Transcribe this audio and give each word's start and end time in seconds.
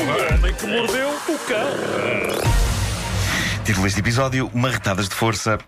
O 0.00 0.02
homem 0.02 0.54
que 0.54 0.66
mordeu 0.66 1.10
o 1.10 1.38
cão. 1.46 1.68
Título 3.66 3.84
deste 3.84 4.00
episódio: 4.00 4.50
Marretadas 4.54 5.10
de 5.10 5.14
Força 5.14 5.58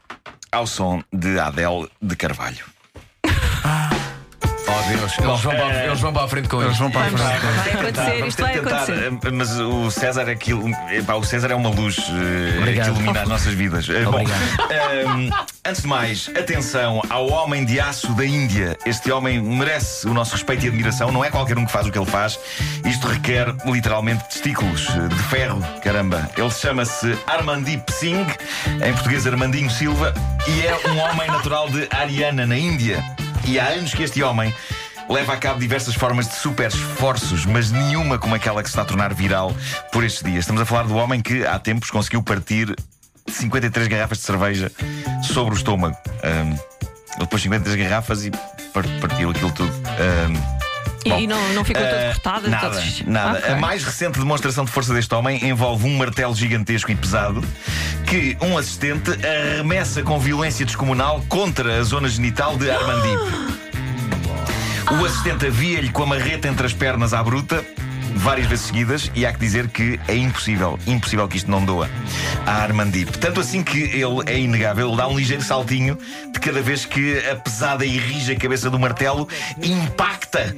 ao 0.51 0.67
som 0.67 1.03
de 1.13 1.39
Adele 1.39 1.91
de 2.01 2.17
Carvalho. 2.17 2.65
Oh 4.75 4.89
Deus, 4.89 5.19
eles 5.19 5.41
vão, 5.43 5.55
para, 5.55 5.85
eles 5.87 6.01
vão 6.01 6.13
para 6.13 6.25
a 6.25 6.29
frente 6.29 6.49
com 6.49 6.57
Eles 6.57 6.67
eles. 6.69 6.79
vão 6.79 6.91
para 6.91 7.01
a 7.01 7.05
Vamos, 7.05 7.21
frente. 7.21 7.41
vai 7.41 7.71
acontecer, 7.83 8.11
vamos 8.13 8.29
isto 8.29 8.37
ter 8.37 8.43
vai 8.43 8.53
que 8.55 8.61
tentar, 8.61 8.77
acontecer. 8.83 9.13
eh, 9.27 9.31
mas 9.33 9.51
o 9.61 9.91
César 9.91 10.29
é 10.29 10.33
aquilo. 10.33 10.69
epá, 10.91 11.15
o 11.15 11.25
César 11.25 11.51
é 11.51 11.55
uma 11.55 11.69
luz 11.69 11.97
eh, 11.99 12.59
Obrigado. 12.59 12.85
que 12.87 12.91
ilumina 12.93 13.23
as 13.23 13.29
nossas 13.29 13.55
vidas. 13.55 13.89
Eh, 13.89 14.03
bom, 14.05 14.11
Obrigado. 14.11 14.41
ehm, 14.71 15.31
antes 15.67 15.83
de 15.83 15.89
mais, 15.89 16.31
atenção 16.37 17.03
ao 17.11 17.29
homem 17.31 17.65
de 17.65 17.79
aço 17.81 18.13
da 18.15 18.25
Índia. 18.25 18.77
Este 18.87 19.13
homem 19.13 19.41
merece 19.43 20.07
o 20.07 20.15
nosso 20.15 20.33
respeito 20.33 20.65
e 20.65 20.69
admiração. 20.69 21.13
Não 21.13 21.25
é 21.25 21.31
qualquer 21.31 21.59
um 21.59 21.67
que 21.67 21.73
faz 21.73 21.87
o 21.87 21.93
que 21.93 21.99
ele 21.99 22.07
faz. 22.11 22.39
Isto 22.85 23.09
requer 23.09 23.55
literalmente 23.67 24.25
testículos 24.25 24.89
eh, 24.89 25.09
de 25.09 25.23
ferro. 25.25 25.61
Caramba. 25.83 26.31
Ele 26.37 26.51
chama-se 26.51 27.17
Armandip 27.27 27.93
Singh, 27.93 28.27
em 28.85 28.93
português 28.95 29.27
Armandinho 29.27 29.71
Silva, 29.71 30.15
e 30.49 30.67
é 30.67 30.75
um 30.89 30.99
homem 30.99 31.27
natural 31.29 31.69
de 31.69 31.87
Ariana, 31.91 32.47
na 32.47 32.57
Índia. 32.57 33.03
E 33.47 33.59
há 33.59 33.69
anos 33.69 33.93
que 33.95 34.03
este 34.03 34.23
homem 34.23 34.53
leva 35.09 35.35
a 35.35 35.37
cabo 35.37 35.59
diversas 35.61 35.95
formas 35.95 36.29
de 36.29 36.35
super 36.35 36.69
esforços, 36.69 37.45
mas 37.45 37.71
nenhuma 37.71 38.19
como 38.19 38.35
aquela 38.35 38.63
que 38.63 38.69
se 38.69 38.73
está 38.73 38.83
a 38.83 38.85
tornar 38.85 39.13
viral 39.15 39.55
por 39.93 40.05
estes 40.05 40.23
dias. 40.23 40.41
Estamos 40.41 40.63
a 40.63 40.65
falar 40.65 40.85
do 40.85 40.95
homem 40.97 41.21
que 41.21 41.45
há 41.47 41.59
tempos 41.59 41.91
conseguiu 41.91 42.23
partir 42.23 42.75
53 43.29 43.89
garrafas 43.89 44.19
de 44.19 44.25
cerveja 44.25 44.71
sobre 45.23 45.55
o 45.55 45.57
estômago. 45.57 45.97
Ahm, 46.23 46.53
ele 46.53 47.21
depois 47.21 47.43
53 47.43 47.89
garrafas 47.89 48.25
e 48.25 48.31
par- 48.73 48.87
partiu 49.01 49.31
aquilo 49.31 49.53
tudo. 49.53 49.73
E, 49.99 50.62
Bom, 51.05 51.19
e 51.19 51.27
não, 51.27 51.53
não 51.53 51.65
ficou 51.65 51.83
todo 51.83 51.95
ah, 51.95 52.13
cortado? 52.13 52.51
Nada, 52.51 52.71
todos... 52.71 53.03
nada. 53.03 53.39
Ok. 53.39 53.51
A 53.51 53.57
mais 53.57 53.85
recente 53.85 54.19
demonstração 54.19 54.65
de 54.65 54.71
força 54.71 54.95
deste 54.95 55.15
homem 55.15 55.45
envolve 55.45 55.87
um 55.87 55.97
martelo 55.97 56.35
gigantesco 56.35 56.91
e 56.91 56.97
pesado 56.97 57.43
que 58.07 58.37
um 58.41 58.59
assistente 58.59 59.11
arremessa 59.27 60.03
com 60.03 60.19
violência 60.19 60.67
descomunal 60.67 61.25
contra 61.29 61.81
a 61.81 61.83
zona 61.83 62.09
genital 62.09 62.57
de 62.57 62.71
Armandip. 62.71 63.63
O 65.01 65.07
assistente 65.07 65.47
havia-lhe 65.47 65.89
com 65.91 66.03
a 66.03 66.07
marreta 66.07 66.49
entre 66.49 66.67
as 66.67 66.75
pernas 66.75 67.15
à 67.15 67.23
bruta. 67.23 67.65
Várias 68.23 68.47
vezes 68.47 68.67
seguidas, 68.67 69.11
e 69.17 69.27
há 69.27 69.33
que 69.33 69.41
dizer 69.41 69.67
que 69.67 69.99
é 70.07 70.15
impossível, 70.15 70.79
impossível 70.87 71.27
que 71.27 71.37
isto 71.37 71.51
não 71.51 71.65
doa 71.65 71.91
a 72.47 72.53
Armandip. 72.63 73.19
Tanto 73.19 73.41
assim 73.41 73.65
que 73.65 73.81
ele 73.81 74.23
é 74.27 74.39
inegável, 74.39 74.87
ele 74.87 74.97
dá 74.97 75.09
um 75.09 75.19
ligeiro 75.19 75.43
saltinho 75.43 75.99
de 76.33 76.39
cada 76.39 76.63
vez 76.63 76.85
que 76.85 77.19
a 77.29 77.35
pesada 77.35 77.85
e 77.85 77.99
rija 77.99 78.37
cabeça 78.37 78.71
do 78.71 78.79
martelo 78.79 79.29
impacta 79.61 80.55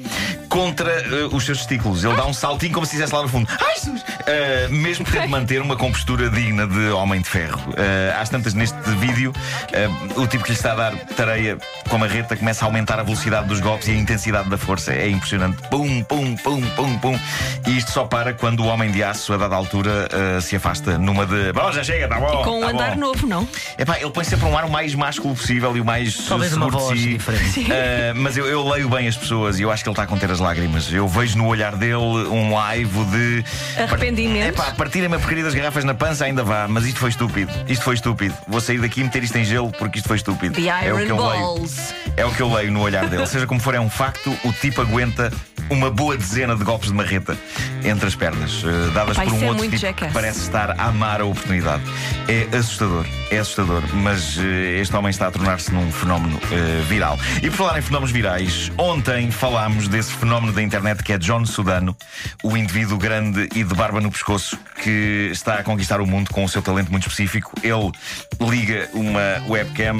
contra 0.55 0.89
eh, 0.89 1.29
os 1.33 1.45
seus 1.45 1.59
testículos. 1.59 2.05
Ele 2.05 2.15
dá 2.15 2.25
um 2.25 2.33
saltinho 2.33 2.73
como 2.73 2.87
se 2.87 2.93
estivesse 2.93 3.13
lá 3.13 3.23
no 3.23 3.29
fundo. 3.29 3.49
Ai, 3.61 3.75
Jesus! 3.75 4.05
Eh, 4.25 4.69
mesmo 4.71 5.05
tendo 5.05 5.23
de 5.23 5.29
manter 5.29 5.61
uma 5.61 5.75
compostura 5.77 6.31
digna 6.31 6.65
de 6.65 6.91
homem 6.91 7.21
de 7.21 7.29
ferro. 7.29 7.61
Eh, 7.77 8.15
às 8.17 8.29
tantas, 8.29 8.55
neste 8.55 8.79
vídeo, 9.01 9.33
eh, 9.73 9.89
o 10.15 10.29
tipo 10.29 10.45
que 10.45 10.51
lhe 10.51 10.57
está 10.57 10.73
a 10.73 10.77
dar 10.77 10.97
tareia 11.17 11.59
com 11.89 11.97
a 11.97 11.99
marreta 11.99 12.37
começa 12.37 12.65
a 12.65 12.69
aumentar 12.69 13.01
a 13.01 13.03
velocidade 13.03 13.49
dos 13.49 13.59
golpes 13.59 13.89
e 13.89 13.91
a 13.91 13.95
intensidade 13.95 14.49
da 14.49 14.57
força. 14.57 14.93
É 14.93 15.09
impressionante. 15.09 15.57
Pum, 15.69 16.05
pum, 16.05 16.37
pum, 16.37 16.63
pum, 16.77 16.99
pum. 16.99 17.19
E 17.67 17.77
isto 17.77 17.91
só 17.91 18.05
para 18.05 18.33
quando 18.33 18.61
o 18.61 18.67
homem 18.67 18.93
de 18.93 19.03
aço, 19.03 19.33
a 19.33 19.37
dada 19.37 19.57
altura, 19.57 20.09
se 20.41 20.55
afasta 20.55 20.97
numa 20.99 21.27
de. 21.27 21.53
Bom, 21.53 21.73
já 21.73 21.83
chega, 21.83 22.07
tá 22.07 22.21
bom. 22.21 22.45
Com 22.45 22.59
um 22.59 22.61
tá 22.61 22.69
andar 22.69 22.91
bom." 22.93 23.01
novo, 23.01 23.27
não? 23.27 23.49
Epá, 23.77 23.99
ele 23.99 24.11
põe 24.11 24.23
sempre 24.23 24.47
um 24.47 24.57
ar 24.57 24.65
o 24.65 24.71
mais 24.71 24.95
másculo 24.95 25.35
possível 25.35 25.77
e 25.77 25.81
o 25.81 25.85
mais 25.85 26.17
Talvez 26.29 26.53
uma 26.53 26.69
voz 26.69 26.99
si. 26.99 27.15
diferente. 27.15 27.61
Uh, 27.61 28.15
mas 28.15 28.37
eu, 28.37 28.47
eu 28.47 28.67
leio 28.69 28.89
bem 28.89 29.09
as 29.09 29.17
pessoas 29.17 29.59
e 29.59 29.63
eu 29.63 29.71
acho 29.71 29.83
que 29.83 29.89
ele 29.89 29.95
está 29.95 30.05
a 30.05 30.07
conter 30.07 30.31
as 30.31 30.41
lágrimas. 30.45 30.93
Eu 30.93 31.09
vejo 31.09 31.39
no 31.39 31.47
olhar 31.47 31.75
dele 31.75 31.97
um 31.97 32.55
laivo 32.55 33.05
de. 33.07 33.45
Arrependimento. 33.77 34.49
Epá, 34.49 34.73
partirem-me 34.73 35.17
a 35.17 35.19
porcaria 35.19 35.43
das 35.43 35.55
garrafas 35.55 35.85
na 35.85 35.95
pança 35.95 36.27
ainda 36.27 36.45
vá, 36.45 36.69
mas 36.69 36.85
isto 36.85 37.01
foi 37.01 37.09
estúpido. 37.11 37.51
Isto 37.67 37.85
foi 37.85 37.95
estúpido. 37.95 38.35
Vou 38.47 38.61
sair 38.61 38.79
daqui 38.79 39.01
e 39.01 39.05
meter 39.05 39.25
isto 39.25 39.37
em 39.37 39.45
gelo 39.45 39.73
porque 39.73 39.99
isto 39.99 40.07
foi 40.07 40.17
estúpido. 40.17 40.55
The 40.55 40.69
é 40.69 40.93
o 40.93 40.99
que 40.99 41.05
Iron 41.05 41.17
eu 41.17 41.29
leio. 41.29 41.41
Balls. 41.41 41.95
É 42.17 42.27
o 42.27 42.31
que 42.31 42.43
eu 42.43 42.53
leio 42.53 42.71
no 42.71 42.83
olhar 42.83 43.09
dele. 43.09 43.27
Seja 43.27 43.47
como 43.47 43.59
for, 43.59 43.75
é 43.75 43.81
um 43.81 43.91
facto, 43.91 44.37
o 44.45 44.53
tipo 44.53 44.83
aguenta 44.83 45.33
uma 45.71 45.91
boa 45.91 46.17
dezena 46.17 46.57
de 46.57 46.65
golpes 46.65 46.91
de 46.91 46.95
marreta 46.95 47.37
entre 47.85 48.07
as 48.07 48.15
pernas, 48.15 48.63
eh, 48.65 48.91
dadas 48.93 49.17
Pá, 49.17 49.25
por 49.25 49.33
um 49.35 49.43
é 49.43 49.49
outro 49.49 49.63
tipo 49.65 49.77
jackass. 49.77 50.09
que 50.09 50.15
parece 50.15 50.41
estar 50.41 50.71
a 50.71 50.87
amar 50.87 51.21
a 51.21 51.25
oportunidade. 51.25 51.83
É 52.29 52.57
assustador, 52.57 53.07
é 53.31 53.39
assustador, 53.39 53.83
mas 53.95 54.39
eh, 54.39 54.81
este 54.81 54.97
homem 54.97 55.11
está 55.11 55.27
a 55.27 55.31
tornar-se 55.31 55.73
num 55.73 55.91
fenómeno 55.93 56.41
eh, 56.51 56.83
viral. 56.89 57.19
E 57.43 57.51
por 57.51 57.57
falar 57.57 57.79
em 57.79 57.83
fenómenos 57.83 58.11
virais, 58.11 58.73
ontem 58.79 59.31
falámos 59.31 59.89
desse 59.89 60.13
fenómeno 60.13 60.53
da 60.53 60.63
internet 60.63 61.03
que 61.03 61.13
é 61.13 61.19
John 61.19 61.45
Sudano, 61.45 61.97
o 62.43 62.57
indivíduo 62.57 62.97
grande 62.97 63.49
e 63.55 63.63
de 63.63 63.75
barba 63.75 64.01
no 64.01 64.11
pescoço 64.11 64.59
que 64.83 65.29
está 65.33 65.55
a 65.57 65.63
conquistar 65.63 66.01
o 66.01 66.07
mundo 66.07 66.31
com 66.31 66.45
o 66.45 66.49
seu 66.49 66.63
talento 66.63 66.91
muito 66.91 67.03
específico. 67.03 67.53
Ele 67.63 67.93
liga 68.41 68.89
uma 68.95 69.43
webcam 69.49 69.97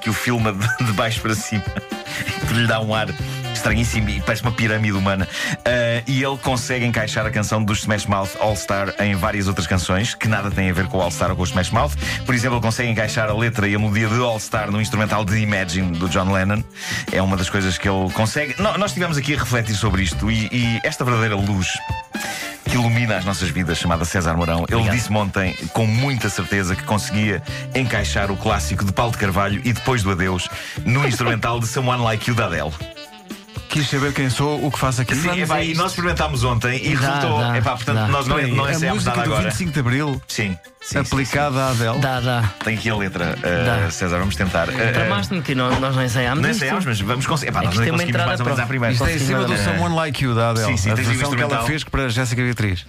que 0.00 0.10
o 0.10 0.12
filma 0.12 0.52
de, 0.52 0.66
de 0.84 0.92
baixo 0.92 1.20
para 1.20 1.34
cima, 1.34 1.62
que 2.48 2.54
lhe 2.54 2.66
dá 2.66 2.80
um 2.80 2.94
ar 2.94 3.08
estranhíssimo 3.56 4.08
e 4.10 4.20
parece 4.20 4.42
uma 4.42 4.52
pirâmide 4.52 4.92
humana. 4.96 5.28
Ah, 5.64 6.02
e 6.06 6.22
ele 6.22 6.36
consegue 6.38 6.84
encaixar 6.84 7.24
a 7.26 7.30
canção 7.30 7.62
dos 7.62 7.80
Smash 7.80 8.06
Mouth 8.06 8.30
All 8.40 8.56
Star 8.56 8.94
em 9.00 9.14
várias 9.14 9.48
outras 9.48 9.66
canções 9.66 10.14
que 10.14 10.28
nada 10.28 10.50
têm 10.50 10.70
a 10.70 10.72
ver 10.72 10.86
com 10.86 10.98
o 10.98 11.00
All 11.00 11.10
Star 11.10 11.30
ou 11.30 11.36
com 11.36 11.42
o 11.42 11.46
Smash 11.46 11.70
Mouth. 11.70 11.92
Por 12.26 12.34
exemplo, 12.34 12.56
ele 12.58 12.62
consegue 12.64 12.88
encaixar 12.90 13.28
a 13.28 13.34
letra 13.34 13.66
e 13.68 13.74
a 13.74 13.78
melodia 13.78 14.08
de 14.08 14.18
All 14.20 14.38
Star 14.40 14.70
no 14.70 14.80
instrumental 14.80 15.24
de 15.24 15.38
Imagine 15.38 15.96
do 15.98 16.08
John 16.08 16.32
Lennon. 16.32 16.62
É 17.12 17.20
uma 17.22 17.36
das 17.36 17.48
coisas 17.50 17.78
que 17.78 17.88
ele 17.88 18.10
consegue. 18.12 18.54
No- 18.60 18.76
nós 18.78 18.90
estivemos 18.90 19.16
aqui 19.16 19.34
a 19.34 19.38
refletir 19.38 19.74
sobre 19.74 20.02
isto 20.02 20.30
e, 20.30 20.46
e 20.52 20.80
esta 20.84 21.04
verdadeira 21.04 21.36
luz 21.36 21.68
que 22.64 22.74
ilumina 22.76 23.16
as 23.18 23.24
nossas 23.24 23.50
vidas, 23.50 23.76
chamada 23.78 24.04
César 24.04 24.34
Mourão. 24.34 24.64
Ele 24.70 24.88
disse-me 24.90 25.18
ontem, 25.18 25.54
com 25.72 25.86
muita 25.86 26.28
certeza, 26.30 26.74
que 26.74 26.82
conseguia 26.82 27.42
encaixar 27.74 28.30
o 28.30 28.36
clássico 28.36 28.84
de 28.84 28.92
Paulo 28.92 29.12
de 29.12 29.18
Carvalho 29.18 29.60
e 29.64 29.72
depois 29.72 30.02
do 30.02 30.10
Adeus 30.10 30.48
no 30.84 31.06
instrumental 31.06 31.60
de 31.60 31.66
Someone 31.66 32.02
Like 32.02 32.28
You 32.28 32.34
da 32.34 32.46
Adele. 32.46 32.72
Quis 33.74 33.88
saber 33.90 34.12
quem 34.12 34.30
sou, 34.30 34.64
o 34.64 34.70
que 34.70 34.78
faço 34.78 35.02
aqui. 35.02 35.16
Sim, 35.16 35.40
epá, 35.40 35.60
e 35.60 35.74
nós 35.74 35.90
experimentámos 35.90 36.44
ontem 36.44 36.80
e 36.86 36.94
Dá, 36.96 37.00
resultou. 37.16 37.40
dá, 37.40 37.58
epá, 37.58 37.70
portanto, 37.72 37.96
dá. 37.96 38.06
nós 38.06 38.28
não, 38.28 38.36
Espera 38.38 38.46
aí, 38.52 38.56
não 38.56 38.64
a 38.66 38.70
ensaiámos 38.70 39.02
música 39.02 39.16
nada 39.16 39.28
do 39.28 39.34
agora. 39.34 39.48
25 39.50 39.72
de 39.72 39.80
Abril, 39.80 40.22
Sim, 40.28 40.56
sim, 40.80 40.98
aplicada 40.98 41.60
à 41.60 41.70
Adele. 41.70 41.98
Dá, 41.98 42.20
dá. 42.20 42.42
sim. 42.42 42.48
Tem 42.64 42.78
aqui 42.78 42.88
a 42.88 42.96
letra, 42.96 43.34
uh, 43.36 43.64
Dá. 43.84 43.90
César, 43.90 44.18
vamos 44.20 44.36
tentar. 44.36 44.68
Uh, 44.68 44.72
Tramaste-me 44.92 45.42
que 45.42 45.56
não- 45.56 45.80
nós 45.80 45.96
não 45.96 46.04
ensaiámos. 46.04 46.40
não 46.40 46.50
isto. 46.50 46.58
ensaiámos, 46.62 46.84
mas 46.84 47.00
vamos 47.00 47.26
conseguir. 47.26 47.50
Epá, 47.50 47.62
É 47.62 47.64
nós 47.64 47.72
que 47.72 47.78
não 47.78 47.84
isto 47.84 47.88
é 47.88 47.92
uma 47.92 47.98
conseguimos 47.98 48.10
entrada 48.10 48.28
mais 48.28 48.38
ou 48.40 48.46
menos 48.46 48.56
para- 48.56 48.64
à 48.64 48.68
primeira. 48.68 48.92
Isto 48.92 49.06
é 49.06 49.14
em 49.16 49.18
cima 49.18 49.44
do 49.44 49.56
Someone 49.56 49.94
Like 49.96 50.24
You 50.24 50.34
da 50.36 50.50
Adele. 50.50 50.66
Sim, 50.66 50.76
sim, 50.76 50.90
a 50.90 50.94
tens 50.94 51.06
o 51.06 51.10
versão 51.10 51.30
que 51.30 51.34
ela 51.34 51.42
instrumental. 51.42 51.66
fez 51.66 51.82
para 51.84 52.04
a 52.04 52.08
Jéssica 52.08 52.42
Beatriz. 52.44 52.86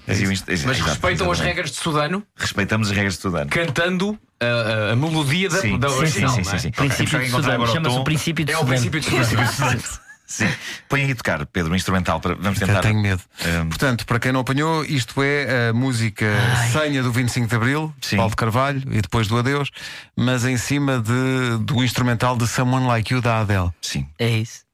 Mas 0.68 0.80
respeitam 0.82 1.32
as 1.32 1.40
regras 1.40 1.72
de 1.72 1.78
Sudano, 1.78 2.24
Respeitamos 2.38 2.90
as 2.90 2.94
regras 2.96 3.14
de 3.14 3.18
estudante. 3.18 3.48
cantando 3.50 4.20
a, 4.40 4.46
a- 4.46 4.92
a 4.94 4.96
melodia 4.96 5.50
da, 5.50 5.58
Sim, 5.62 5.80
da 5.80 5.90
sim, 5.90 5.96
original. 5.96 6.30
sim, 6.30 6.38
não 6.42 6.44
sim, 6.52 6.56
é? 6.56 6.60
sim. 6.60 6.70
Princípio 6.70 7.06
Ok, 7.18 7.20
de 7.22 7.28
encontrar 7.30 7.52
Sudano. 7.54 7.64
o 7.64 7.74
Chama-se 7.74 7.98
o 7.98 8.04
princípio 8.04 8.46
de 8.46 8.52
É 8.52 8.56
o 8.56 8.60
Sudano. 8.60 8.76
princípio 8.92 9.00
de 9.00 9.08
Sudano. 9.56 9.82
Sim. 10.28 10.48
Põe 10.90 11.04
aí 11.04 11.14
tocar, 11.16 11.46
Pedro, 11.46 11.72
um 11.72 11.76
instrumental 11.76 12.20
para. 12.20 12.36
Vamos 12.36 12.58
Já 12.60 12.66
tentar. 12.66 12.82
tenho 12.82 13.00
medo. 13.02 13.22
Um, 13.46 13.70
Portanto, 13.70 14.06
para 14.06 14.20
quem 14.20 14.32
não 14.32 14.40
apanhou, 14.40 14.84
isto 14.84 15.22
é 15.22 15.70
a 15.70 15.74
música 15.74 16.26
senha 16.72 17.04
do 17.04 17.12
25 17.12 17.48
de 17.48 17.56
Abril, 17.56 17.94
Sim. 18.02 18.18
Paulo 18.18 18.32
de 18.32 18.36
Carvalho, 18.36 18.82
e 18.92 19.02
depois 19.02 19.28
do 19.28 19.38
Adeus, 19.38 19.70
mas 20.18 20.44
em 20.46 20.58
cima 20.58 21.00
de, 21.00 21.58
do 21.64 21.84
instrumental 21.84 22.36
de 22.36 22.48
Someone 22.48 22.88
Like 22.88 23.14
You 23.14 23.22
da 23.22 23.42
Adele. 23.42 23.70
Sim. 23.82 24.08
É 24.18 24.28
isso. 24.30 24.66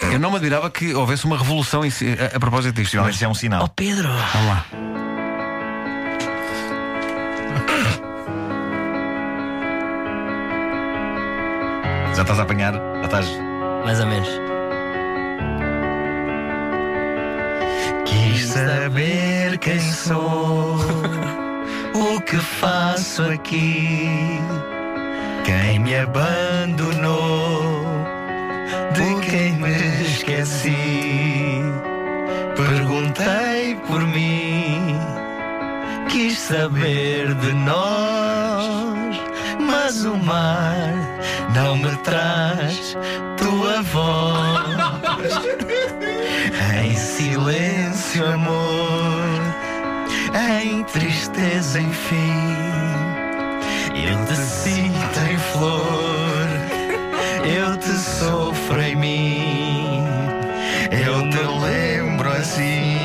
Eu 0.00 0.18
não 0.18 0.30
me 0.30 0.36
admirava 0.36 0.70
que 0.70 0.94
houvesse 0.94 1.24
uma 1.24 1.36
revolução 1.36 1.84
em 1.84 1.90
si- 1.90 2.06
a, 2.32 2.36
a 2.36 2.40
propósito 2.40 2.74
disto. 2.76 2.96
Mas 2.96 3.06
Mas, 3.06 3.14
isso 3.16 3.24
é 3.24 3.28
um 3.28 3.34
sinal. 3.34 3.64
Oh 3.64 3.68
Pedro! 3.68 4.08
vamos 4.08 4.48
lá. 4.48 4.66
Já 12.14 12.22
estás 12.22 12.38
a 12.38 12.42
apanhar? 12.42 12.74
Já 12.74 13.04
estás. 13.04 13.26
Mais 13.84 14.00
ou 14.00 14.06
menos. 14.06 14.28
Quis 18.08 18.46
saber 18.46 19.58
quem 19.58 19.78
sou, 19.78 20.76
o 21.94 22.20
que 22.22 22.36
faço 22.36 23.22
aqui, 23.22 24.08
quem 25.44 25.78
me 25.78 25.96
abandonou, 25.96 27.84
de 28.92 29.26
quem 29.28 29.52
me 29.52 30.02
esqueci. 30.02 31.62
Perguntei 32.56 33.76
por 33.86 34.00
mim, 34.00 34.98
quis 36.08 36.38
saber 36.38 37.34
de 37.34 37.52
nós, 37.52 39.16
mas 39.60 40.04
o 40.04 40.16
mar 40.16 40.92
não 41.54 41.76
me 41.76 41.94
traz 41.98 42.96
tua 43.36 43.82
voz. 43.82 44.68
silêncio, 46.98 48.26
amor, 48.26 49.40
em 50.62 50.82
tristeza, 50.84 51.80
enfim. 51.80 52.56
Eu 53.94 54.24
te 54.26 54.36
sinto 54.36 55.20
em 55.30 55.38
flor, 55.38 56.48
eu 57.44 57.76
te 57.76 57.92
sofro 57.92 58.80
em 58.80 58.96
mim, 58.96 60.04
eu 60.90 61.28
te 61.30 61.38
lembro 61.38 62.30
assim. 62.30 62.98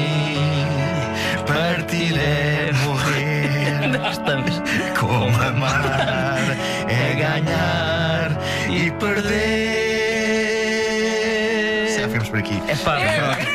Partir 1.47 2.17
é 2.17 2.71
morrer, 2.85 3.99
estamos 4.11 4.61
como 4.99 5.41
amar 5.41 6.73
é 6.87 7.15
ganhar 7.15 8.31
e 8.69 8.91
perder. 8.91 9.53
Já 11.97 12.09
fomos 12.09 12.29
por 12.29 12.39
aqui. 12.39 12.61
É 12.67 12.75
pá, 12.75 12.99
é 12.99 13.52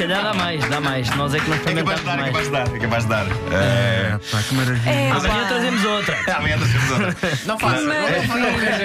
calhar 0.00 0.22
dá 0.22 0.34
mais, 0.34 0.68
dá 0.68 0.80
mais. 0.80 1.10
Nós 1.16 1.34
é 1.34 1.40
que 1.40 1.48
não 1.50 1.56
É 1.56 1.58
capaz 1.58 1.74
de 1.74 1.80
experimentamos 1.94 2.04
dar, 2.04 2.12
é 2.12 2.20
mais. 2.20 2.30
capaz 2.30 2.46
de 2.46 2.52
dar, 2.52 2.76
é 2.76 2.78
capaz 2.80 3.02
de 3.04 3.08
dar. 3.10 3.26
Eh, 3.52 4.18
Pá, 4.30 4.42
que 4.42 4.54
maravilha. 4.54 4.90
É, 4.90 5.10
Amanhã 5.10 5.34
pá. 5.42 5.48
trazemos 5.48 5.84
outra. 5.84 6.18
Amanhã 6.36 6.58
trazemos 6.58 6.90
outra. 6.90 7.16
Não 7.46 7.58
faço. 7.58 7.84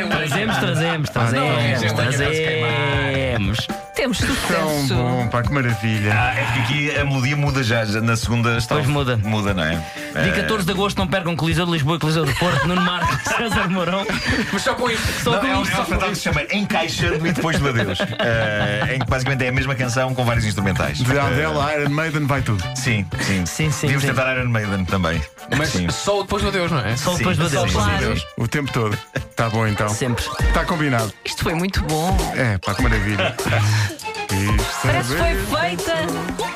Trazemos, 0.09 0.57
trazemos, 0.59 1.09
trazemos, 1.09 1.93
trazemos. 1.93 3.67
Temos 4.05 4.19
Tão 4.19 4.27
sucesso. 4.35 4.93
bom, 4.93 5.27
pá, 5.29 5.41
que 5.41 5.51
maravilha. 5.51 6.13
Ah, 6.13 6.33
é 6.39 6.43
porque 6.43 6.59
aqui 6.59 6.95
a 6.99 7.03
melodia 7.05 7.35
muda 7.35 7.63
já, 7.63 7.83
já 7.85 7.99
na 8.01 8.15
segunda 8.15 8.55
está. 8.55 8.75
Pois 8.75 8.85
muda. 8.85 9.17
Muda, 9.17 9.51
não 9.51 9.63
é? 9.63 9.81
Dia 10.21 10.31
14 10.31 10.63
de 10.63 10.71
agosto 10.71 10.97
não 10.99 11.07
percam 11.07 11.35
Coliseu 11.35 11.65
de 11.65 11.71
Lisboa 11.71 11.97
e 11.97 11.99
Coliseu 11.99 12.23
do 12.23 12.31
Porto, 12.35 12.67
Nuno 12.67 12.81
Marcos, 12.81 13.17
César 13.35 13.67
Mourão. 13.67 14.05
Mas 14.53 14.61
só 14.61 14.75
com 14.75 14.91
isto. 14.91 15.23
Só 15.23 15.31
Não, 15.31 15.39
com 15.39 15.47
é 15.47 15.57
um, 15.57 15.63
isto. 15.63 15.73
é 15.73 15.79
um 15.79 15.81
espetáculo 15.81 16.11
que 16.11 16.15
se 16.17 16.21
chama 16.21 16.41
Encaixando 16.53 17.27
e 17.27 17.31
depois 17.33 17.57
do 17.59 17.67
Adeus. 17.67 17.97
Eh, 17.99 18.95
em 18.95 18.99
que 18.99 19.09
basicamente 19.09 19.43
é 19.43 19.47
a 19.47 19.51
mesma 19.51 19.73
canção 19.73 20.13
com 20.13 20.23
vários 20.23 20.45
instrumentais. 20.45 20.99
De 20.99 21.17
Adele, 21.17 21.81
Iron 21.81 21.89
Maiden, 21.89 22.27
vai 22.27 22.43
tudo. 22.43 22.63
Sim, 22.75 23.07
sim. 23.21 23.43
Sim, 23.47 23.71
sim, 23.71 23.87
Devíamos 23.87 24.03
sim. 24.03 24.09
tentar 24.09 24.35
Iron 24.37 24.49
Maiden 24.49 24.85
também. 24.85 25.19
Mas 25.57 25.69
sim. 25.69 25.89
só 25.89 26.21
depois 26.21 26.43
do 26.43 26.49
adeus, 26.49 26.71
não 26.71 26.79
é? 26.79 26.95
Só 26.95 27.15
depois 27.15 27.37
do 27.37 27.47
Adeus. 27.47 27.73
Claro. 27.73 28.15
O 28.37 28.47
tempo 28.47 28.71
todo. 28.71 28.95
Tá 29.35 29.49
bom 29.49 29.65
então. 29.65 29.89
Sempre. 29.89 30.23
Está 30.47 30.63
combinado. 30.63 31.11
Isto 31.25 31.43
foi 31.43 31.55
muito 31.55 31.81
bom. 31.83 32.15
É, 32.35 32.57
pá, 32.59 32.73
que 32.75 32.83
maravilha. 32.83 33.35
Isto 34.31 34.81
Parece 34.81 35.09
que 35.15 35.17
foi 35.17 35.59
feita 35.59 35.93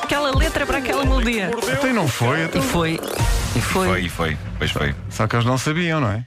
aquela 0.03 0.35
letra 0.35 0.65
para 0.65 0.77
aquela 0.79 1.03
melodia. 1.05 1.51
Até 1.73 1.93
não 1.93 2.07
foi, 2.07 2.45
até- 2.45 2.59
E 2.59 2.61
foi. 2.61 2.99
E 3.55 3.61
foi. 3.61 3.87
Foi, 3.87 4.09
foi. 4.09 4.37
Pois 4.57 4.71
foi. 4.71 4.95
só 5.09 5.27
que 5.27 5.35
eles 5.35 5.45
não 5.45 5.57
sabiam, 5.57 5.99
não 6.01 6.11
é? 6.11 6.17